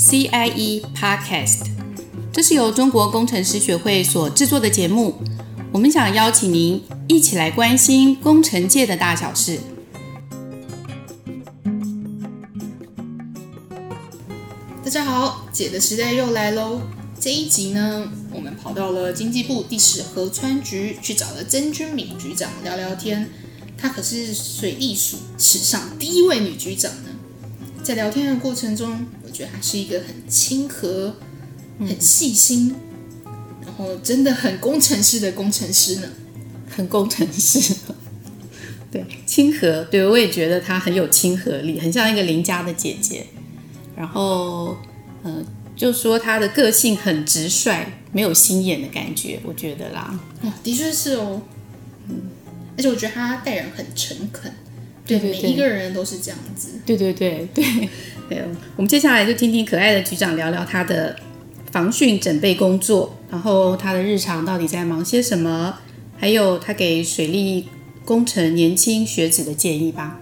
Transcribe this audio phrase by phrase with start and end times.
[0.00, 1.66] CIE Podcast，
[2.32, 5.16] 这是由中国工程师学会所制作的节目。
[5.70, 9.60] 我们想邀请您一起来关心工程界的大小事。
[14.82, 16.80] 大家好，姐的时代又来喽！
[17.20, 23.28] 这一集呢，我们跑到了经济部地质河川局去找了曾君敏局长聊聊天。
[23.76, 27.10] 她可是水利署史上第一位女局长呢。
[27.82, 29.06] 在聊天的过程中，
[29.40, 31.16] 觉得他是一个很亲和、
[31.78, 32.74] 很细心，
[33.64, 36.08] 然后真的很工程师的工程师呢。
[36.68, 37.74] 很工程师，
[38.92, 43.26] 对，亲和，对，我也觉得他很有亲和力，很像一个邻家的姐姐。
[43.96, 44.76] 然后，
[45.74, 50.18] 就说他的个性很直率，没有心眼的感觉，我觉得啦。
[50.42, 51.42] 哦，的确是哦。
[52.08, 52.30] 嗯，
[52.78, 54.50] 而且我觉得他待人很诚恳。
[55.18, 56.80] 对，对，对，每一个人都是这样子。
[56.86, 57.64] 对对对对
[58.28, 58.44] 对，
[58.76, 61.16] 我们接下来就听听可爱的局长聊聊他的
[61.72, 65.78] 防汛准备工作，然后他的日常到底在忙些什么，
[66.16, 67.68] 还有他给水利
[68.04, 70.18] 工程年轻学子的建议吧。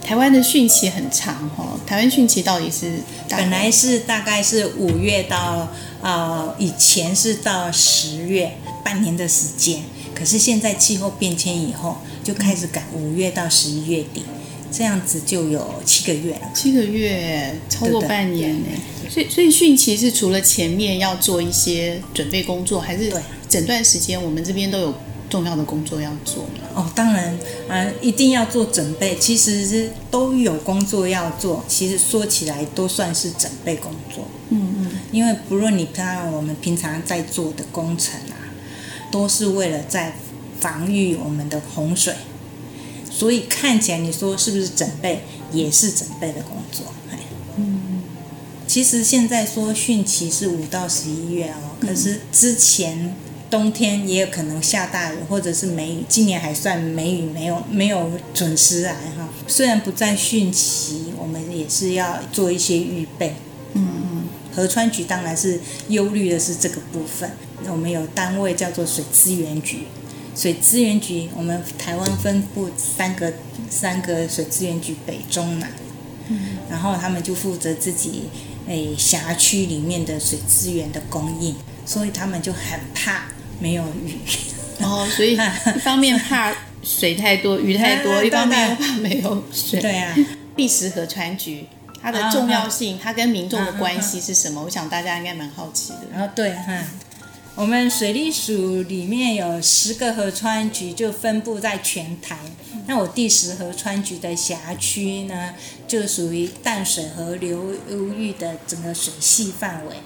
[0.00, 2.90] 台湾的汛期很长哦，台湾汛期到底是
[3.28, 5.68] 本来是大概是五月到
[6.00, 8.52] 呃以前是到十月，
[8.82, 9.82] 半年的时间，
[10.18, 11.98] 可是现在气候变迁以后。
[12.24, 14.22] 就开始赶五月到十一月底，
[14.70, 16.40] 这样子就有七个月了。
[16.54, 18.66] 七个月，超过半年呢。
[19.08, 23.10] 所以，所以汛期是除了前面要做一些准备工作，还是
[23.48, 24.94] 整段时间我们这边都有
[25.30, 26.68] 重要的工作要做呢？
[26.74, 27.34] 哦，当然
[27.66, 29.16] 啊，一定要做准备。
[29.16, 34.26] 其实是都有工作要做，其实说起来都算是准备工作。
[34.50, 38.36] 嗯嗯，因为不论你看我们平常在做的工程啊，
[39.10, 40.14] 都是为了在。
[40.60, 42.12] 防御我们的洪水，
[43.08, 45.20] 所以看起来你说是不是准备，
[45.52, 46.86] 也是准备的工作。
[47.56, 48.02] 嗯，
[48.66, 53.14] 其实现在说汛期是五到十一月哦，可是之前
[53.48, 56.04] 冬天也有可能下大雨，或者是梅雨。
[56.08, 59.28] 今年还算梅雨没有没有准时来哈。
[59.46, 63.36] 虽然不在汛期，我们也是要做一些预备。
[64.58, 67.30] 河川局当然是忧虑的是这个部分。
[67.68, 69.84] 我们有单位叫做水资源局。
[70.34, 73.32] 水资源局，我们台湾分布三个
[73.70, 75.70] 三个水资源局，北中南，
[76.28, 78.24] 嗯，然后他们就负责自己
[78.66, 81.54] 诶辖区里面的水资源的供应，
[81.86, 83.26] 所以他们就很怕
[83.60, 84.18] 没有雨。
[84.80, 85.34] 哦，所以
[85.76, 86.52] 一方面怕
[86.82, 89.80] 水太多、雨太多， 一方面又怕没有水。
[89.80, 90.16] 对啊，
[90.56, 91.66] 礫石河川局
[92.00, 94.62] 它的重要性，它跟民众的关系是什么？
[94.62, 96.00] 我想大家应该蛮好奇的。
[96.12, 96.84] 然后对哈。
[97.54, 102.38] 我们水利署里面有十个河川局，就分布在全台。
[102.86, 105.54] 那我第十河川局的辖区呢，
[105.88, 107.74] 就属于淡水河流
[108.16, 109.96] 域的整个水系范围。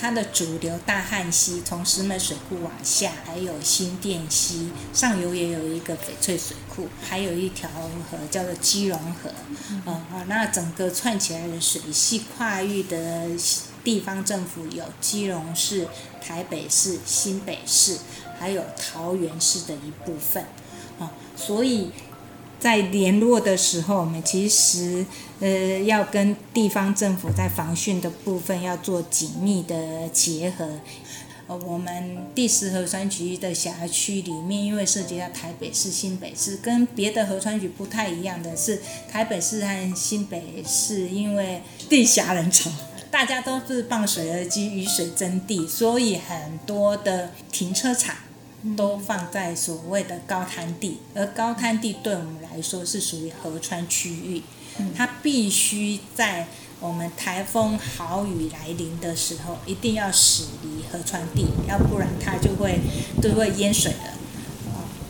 [0.00, 7.68] 它的主流大汉溪从石门水库往下，还有新店溪上游也有一个翡翠水库，还有一条
[8.10, 9.30] 河叫做基隆河。
[9.84, 13.28] 哦，那整个串起来的水系跨域的。
[13.82, 15.88] 地方政府有基隆市、
[16.22, 17.96] 台北市、新北市，
[18.38, 20.44] 还有桃园市的一部分，
[20.98, 21.90] 啊，所以
[22.58, 25.06] 在联络的时候，我们其实
[25.40, 30.68] 呃要跟地方政府在防汛的部分要做紧密的结合。
[31.46, 38.80] 呃，我们第十河川局的辖区里面，因为涉及到台北市、新北市，跟别的河川局不太一样的是，
[39.10, 42.70] 台北市和新北市因为地狭人稠。
[43.10, 48.14] 大家都是傍水而居，雨水争地，所以很多的停车场
[48.76, 54.42] 都放在所谓的高滩地，而高滩地对我们来说是属于河川区域，
[54.96, 56.48] 它必须在
[56.80, 62.80] 我们台风豪雨来临的时候，一定要驶离河川地，要不然它就会
[63.20, 64.14] 都会淹水了。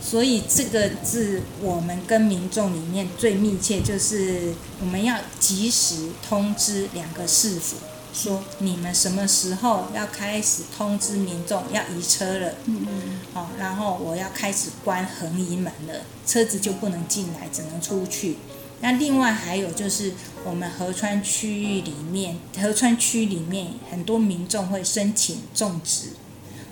[0.03, 7.77] 所以这个是我们跟民众里面最密切，就是我们要及时通知两个市府。
[8.13, 12.55] 说你们什么时候要开始通知民众要移车了？
[12.65, 13.19] 嗯嗯。
[13.33, 18.35] 好，然后我要开始关横移门了，车子就不能进来，只能出去。
[18.81, 20.13] 那另外还有就是
[20.43, 26.09] 我们河川区域里面，河川区里面很多民众会申请种植，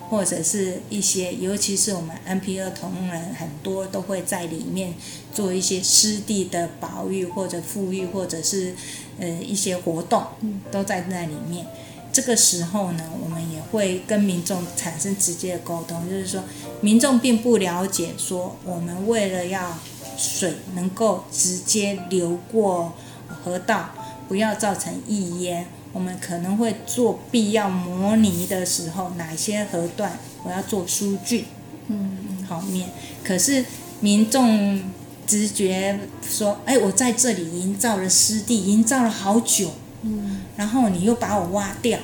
[0.10, 4.96] 或者是一些，尤其是我们 NPO 同仁很多都会在里面
[5.34, 8.76] 做一些湿地的保育或者富裕，或者是。
[9.22, 10.24] 呃，一些活动
[10.72, 11.68] 都在那里面。
[12.10, 16.42] 这个时候呢，我们也会跟民众产生直接的沟通，就是说，
[16.80, 19.78] 民众并不了解，说我们为了要
[20.20, 22.94] 水能够直接流过
[23.28, 23.92] 河道，
[24.28, 25.66] 不要造成溢淹。
[25.94, 31.46] 我们可能会做必要模拟的时候，哪些河段我要做疏浚，
[31.88, 32.90] 嗯，好面。
[33.24, 33.66] 可是
[34.00, 34.84] 民众
[35.26, 39.72] 直觉说，哎，我在这里营造了湿地，营造了好久，
[40.04, 42.00] 嗯，然后你又把我挖掉，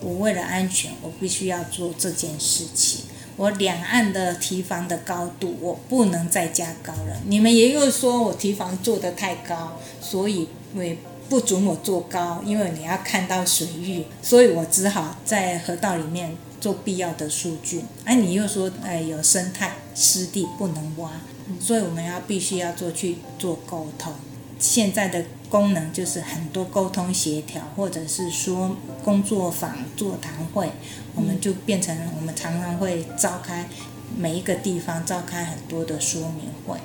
[0.00, 3.02] 我为了安全，我必须要做这件事情。
[3.36, 7.16] 我两岸的堤防的高度，我不能再加高了。
[7.26, 10.48] 你们也有说我堤防做得太高，所以。
[11.28, 17.80] 不准我做高，因为你要看到水域，所以我只好在河道里面做必要的疏浚。
[18.04, 21.10] 哎，你又说，哎，有生态湿地不能挖，
[21.58, 24.12] 所以我们要必须要做去做沟通。
[24.58, 30.70] 现在的功能就是很多沟通协调，或者是说工作坊、座谈会，
[31.14, 33.68] 我们就变成我们常常会召开
[34.16, 36.78] 每一个地方召开很多的说明会。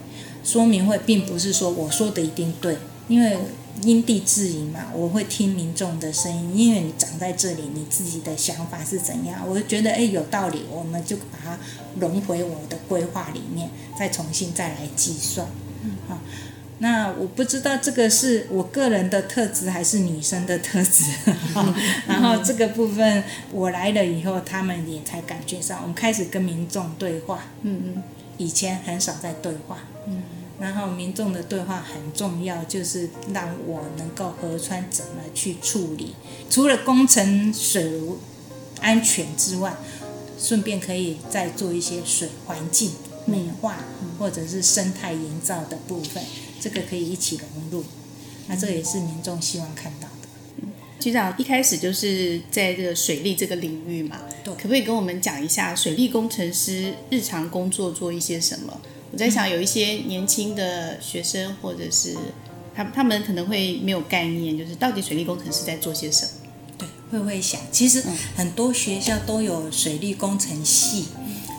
[0.43, 2.77] 说明会并不是说我说的一定对，
[3.07, 3.37] 因为。
[3.83, 11.59] 因地制宜嘛，我会听民众的声音，因为你长在这里，你自己的想法是怎样，我就觉得哎有道理，我们就把它
[11.99, 15.47] 融回我的规划里面，再重新再来计算。
[15.83, 16.17] 嗯，好，
[16.79, 21.05] 那我不知道这个是我个人的特质还是女生的特质，
[21.55, 21.73] 嗯、
[22.07, 27.45] 然后这个部分我来了以后，他们也才感觉上，我们开始跟民众对话。
[27.63, 28.03] 嗯嗯，
[28.37, 29.79] 以前很少在对话。
[30.07, 30.21] 嗯。
[30.59, 36.15] 然后民众的对话很重要，就是让我能够合川怎么去处理，
[36.49, 38.01] 除了工程水
[38.81, 39.75] 安全之外，
[40.39, 42.91] 顺便可以再做一些水环境
[43.25, 43.77] 美化
[44.17, 46.23] 或者是生态营造的部分，
[46.59, 47.85] 这个可以一起融入。
[48.47, 50.13] 那这也是民众希望看到的。
[50.99, 58.81] 局长一开始就是在这个水利这个领域嘛，对，可不可以跟我们讲一下水利工程师日常工作做一些什么？
[59.11, 62.15] 我在想，有一些年轻的学生，或者是
[62.75, 66.31] 他他们可能会没有概念，就是到底水利工程师在做些什么？
[66.77, 67.61] 对，会不会想？
[67.71, 68.03] 其实
[68.35, 71.05] 很多学校都有水利工程系，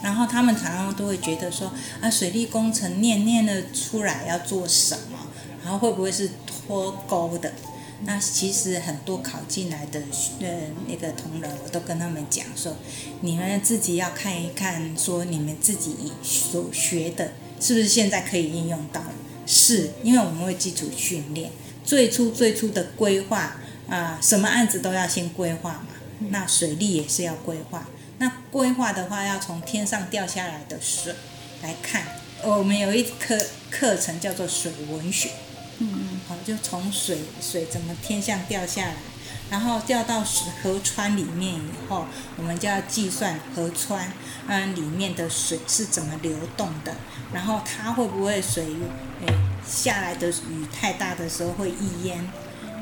[0.03, 5.19] 然后他们常常都会觉得说啊，水利工程念念了出来要做什么，
[5.65, 7.53] 然后会不会是脱钩的？
[8.05, 10.01] 那其实很多考进来的
[10.41, 10.47] 呃
[10.87, 12.77] 那个同仁，我都跟他们讲说，
[13.23, 19.03] 你们自己要看一看，说你们自己所学的是不是现在可以应用到？
[19.47, 21.51] 是，因为我们会基础训练，
[21.85, 23.57] 最初最初的规划
[23.89, 25.89] 啊、什么案子都要先规划嘛。
[26.31, 31.15] 那水利也是要规划，那规划的话要从天上掉下来的水
[31.63, 32.03] 来看。
[32.45, 33.37] 我们有一课
[33.71, 35.31] 课程叫做水文学。
[35.79, 38.95] 嗯嗯，好，就从水水怎么天上掉下来，
[39.49, 40.25] 然后掉到
[40.63, 42.05] 河川里面以后，
[42.37, 44.13] 我们就要计算河川
[44.49, 46.95] 嗯里面的水是怎么流动的，
[47.33, 48.65] 然后它会不会水
[49.25, 49.35] 诶
[49.65, 52.29] 下来的雨太大的时候会溢淹。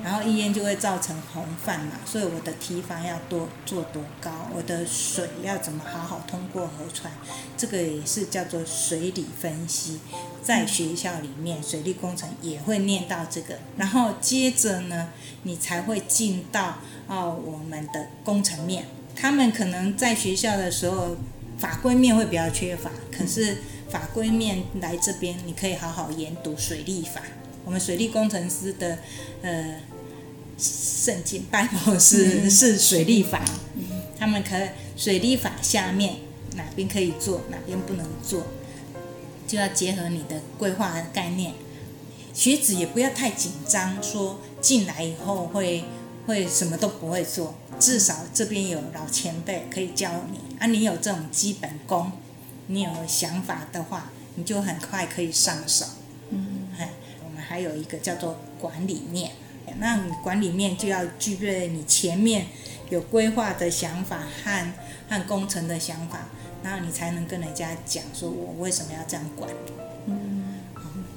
[0.07, 7.13] 然后溢淹就会造成洪泛嘛，所以我的堤防要多做多高，我的水要怎么好好通过河川，
[7.57, 9.99] 这个也是叫做水理分析，
[10.41, 15.09] 在学校里面水利工程也会念到这个，然后接着呢，
[15.43, 18.85] 你才会进到哦我们的工程面，
[19.17, 21.17] 他们可能在学校的时候
[21.59, 23.57] 法规面会比较缺乏，可是
[23.91, 27.21] 法规面来这边你可以好好研读水利法，
[27.65, 28.99] 我们水利工程师的
[29.43, 29.81] 呃。
[30.59, 33.45] 圣经拜佛是是水利法，
[34.19, 34.57] 他们可
[34.97, 36.17] 水利法下面
[36.55, 38.47] 哪边可以做，哪边不能做，
[39.47, 41.53] 就要结合你的规划的概念。
[42.33, 45.85] 学子也不要太紧张，说进来以后会
[46.27, 50.67] 会什么都不会做，至少这边有老前辈可以教你啊。
[50.67, 52.13] 你有这种基本功，
[52.67, 55.85] 你有想法的话，你就很快可以上手。
[56.31, 56.69] 嗯，
[57.25, 59.33] 我们还有一个叫做管理面。
[59.79, 62.47] 那你管理面就要具备你前面
[62.89, 64.73] 有规划的想法和
[65.09, 66.29] 和工程的想法，
[66.63, 69.51] 然后你才能跟人家讲说，我为什么要这样管。
[70.07, 70.61] 嗯，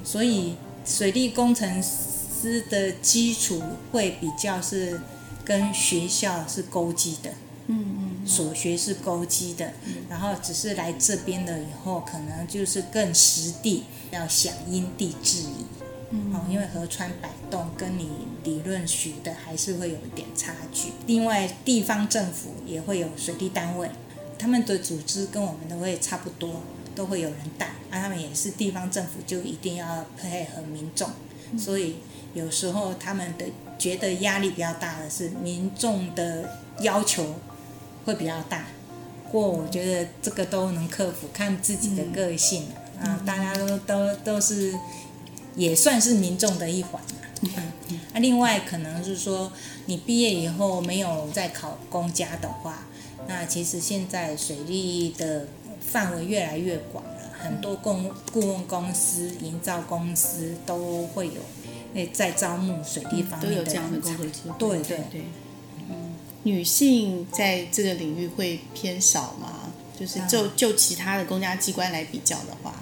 [0.03, 5.00] 所以水利工程师的基础会比较是
[5.46, 7.32] 跟学校是勾稽的，
[7.68, 9.74] 嗯嗯，所学是勾稽的，
[10.10, 15.65] 然后只是来这边了以后，可能就是更实地要想因地制宜。
[16.11, 18.09] 哦，因为河川摆动跟你
[18.43, 20.89] 理论学的还是会有一点差距。
[21.05, 23.87] 另外，地方政府也会有水利单位，
[24.39, 26.63] 他们的组织跟我们都会差不多，
[26.95, 27.67] 都会有人带。
[27.91, 31.07] 啊，他们也是地方政府，就一定要配合民众。
[31.55, 31.97] 所以
[32.33, 33.45] 有时候他们的
[33.77, 37.35] 觉得压力比较大的是民众的要求
[38.05, 38.65] 会比较大。
[39.25, 42.65] 不过我觉得这个都能克服，看自己的个性。
[42.99, 44.73] 啊，大家都都都是。
[45.56, 47.01] 也算是民众的一环。
[47.41, 47.50] 嗯，
[48.13, 49.51] 那、啊、另外可能是说，
[49.86, 52.86] 你毕业以后没有再考公家的话，
[53.27, 55.48] 那其实现在水利的
[55.79, 61.41] 范围越来越广了，很多公顾问公司、营造公司都会有，
[61.94, 64.58] 诶，在招募水利方面的、嗯、都有这样的工作机会。
[64.58, 65.22] 对对对，对，
[65.89, 69.72] 嗯，女性在这个领域会偏少吗？
[69.98, 72.74] 就是就就其他的公家机关来比较的话，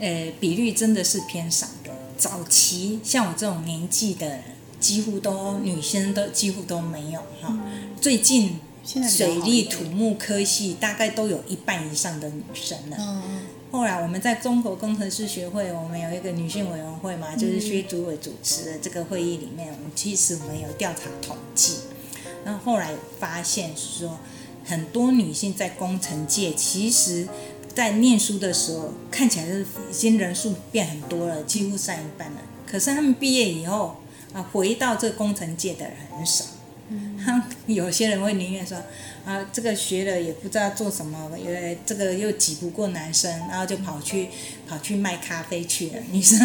[0.00, 1.92] 嗯，诶，比率真的是偏少的。
[2.16, 4.40] 早期像我这种年纪的，
[4.78, 7.58] 几乎都女生都几乎都没有哈。
[8.00, 13.22] 最近水利土木科系大概都有一半以上的女生了。
[13.70, 21.76] 后来我们在中国工程师学会，我们有一个女性委员会嘛，就是薛主委主持的这个会议里面，我们其实我们有调查统计，
[22.44, 24.18] 然后后来发现说，
[24.64, 27.26] 很多女性在工程界其实。
[27.74, 32.38] 在念书的时候，看起来是已经人数变很多了，几乎上一半了。
[32.66, 33.96] 可是他们毕业以后
[34.32, 36.44] 啊，回到这工程界的人很少。
[36.88, 38.76] 嗯，有些人会宁愿说
[39.24, 44.28] 啊，这个学了也不知道做什么，因为这个又挤不过男生，然后就跑去
[44.68, 45.94] 跑去卖咖啡去了。
[46.10, 46.38] 女生，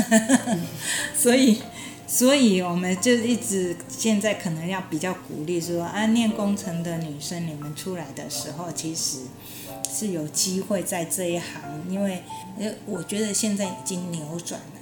[1.17, 1.59] 所以
[2.07, 9.21] 所以我们就一直现在可能要比较鼓励说啊，念工程的女生，你们出来的时候其实。
[9.95, 12.21] 是有机会在这一行，因为
[12.59, 14.81] 呃，我觉得现在已经扭转了，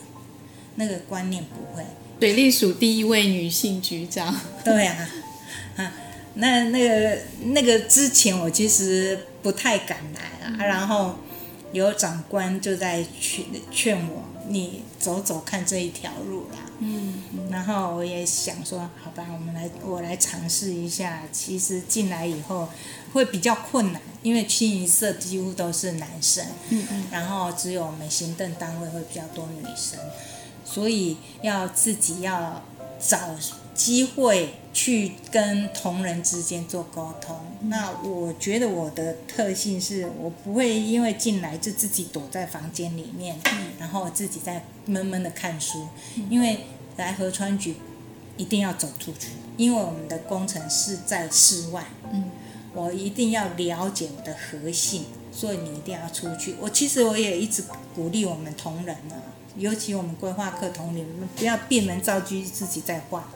[0.75, 1.83] 那个观念不会。
[2.19, 4.33] 水利署第一位女性局长，
[4.65, 5.09] 对啊，
[5.77, 5.93] 啊，
[6.35, 7.17] 那那个
[7.51, 11.15] 那个之前我其实不太敢来啊，然后
[11.73, 16.59] 有长官就在劝劝我，你走走看这一条路啦。
[16.79, 21.23] 嗯，然后我也想说，好吧，我们来，我来尝试一下。
[21.33, 22.69] 其实进来以后
[23.11, 29.99] 会比较困难，因为清一色几乎都是男生，嗯嗯，然后只有我们行政单位会比较多女生，
[30.63, 32.61] 所以要自己要
[32.99, 33.17] 找
[33.73, 37.35] 机会去跟同仁之间做沟通。
[37.61, 43.35] 那我觉得我的特性是我不会因为进来就自己躲在房间里面，
[43.79, 45.87] 然后自己在闷闷的看书，
[46.29, 46.59] 因为。
[46.95, 47.75] 来河川局，
[48.37, 51.83] 一定要走出去，因为我们的工程是在室外。
[52.11, 52.29] 嗯，
[52.75, 56.55] 我一定要了解我的核心，所以你一定要出去。
[56.61, 57.63] 我其实我也一直
[57.95, 59.17] 鼓励我们同仁啊，
[59.57, 61.03] 尤其我们规划课同仁，
[61.35, 63.27] 不要闭门造车自己在画，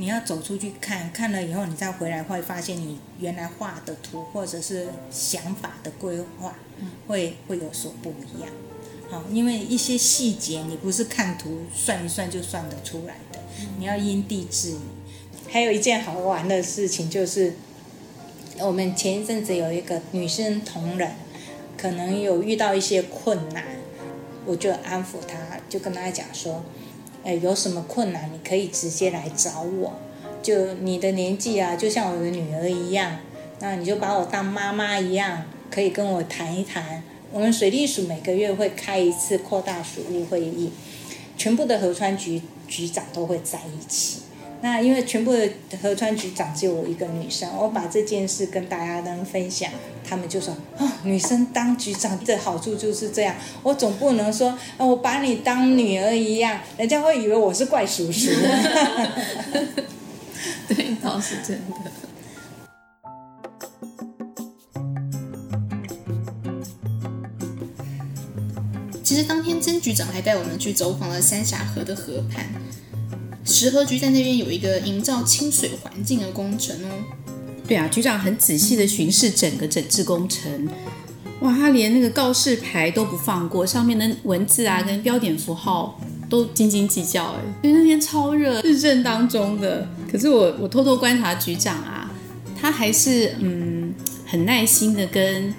[0.00, 6.54] 你要走出去看，看了以后你再回来会发现你原来画的图或者是想法的规划，
[7.06, 8.48] 会会有所不一样。
[9.10, 13.38] 好，因为一些细节你不是看图算一算就算得出来的，
[13.78, 14.78] 你要因地制宜。
[15.50, 17.52] 还有一件好玩的事情就是，
[18.58, 21.12] 我们前一阵子有一个女生同仁，
[21.76, 23.64] 可能有遇到一些困难，
[24.46, 26.64] 我就安抚她，就跟她讲说，
[27.22, 29.92] 哎，有什么困难你可以直接来找我，
[30.42, 33.18] 就你的年纪啊，就像我的女儿一样，
[33.60, 37.02] 那你就把我当妈妈一样，可以跟我谈一谈。
[37.32, 40.72] 我们水利署每个月会开一次扩大署务会议，
[41.36, 44.22] 全部的河川局局长都会在一起。
[44.62, 45.48] 那因为全部的
[45.82, 49.70] 河川局长只有我一个女生，我把这件事跟大家能分享，
[50.06, 53.34] 他们就说：啊，女生当局长的好处就是这样。
[53.62, 58.30] 我总不能说，啊，我把你当女儿一样，人家会以为我是怪叔叔。
[60.68, 61.90] 对，倒是真的。
[69.02, 72.46] 其实当天曾局长还带我们去走访了三峡河的河畔，
[73.50, 76.88] 石河局在那边有一个营造清水环境的工程哦。
[77.66, 80.68] 对啊，局长很仔细的巡视整个整治工程，
[81.40, 87.40] 哇，他连那个告示牌都不放过，上面的文字啊跟标点符号都斤斤计较哎。
[87.62, 92.10] 所以那天超热，日正当中的，可是我我偷偷观察局长啊，
[92.58, 93.92] 他还是嗯
[94.24, 95.52] 很耐心的跟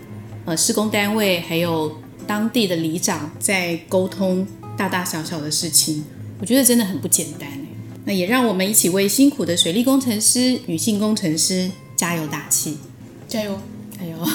[0.45, 1.95] 呃施工单位还有。
[2.27, 6.05] 当地的里长在沟通大大小小的事情，
[6.39, 7.49] 我觉得真的很不简单。
[8.05, 12.77] 那也让我们一起为辛苦的水利工程师、女性工程师加油打气，
[13.27, 13.59] 加油，
[13.99, 14.17] 加油！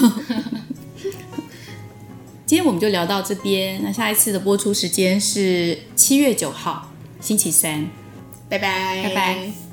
[2.47, 7.89] 今天我们就聊到这边，那下一次的播出时间是七月九号星期三，
[8.49, 9.66] 拜拜，拜拜。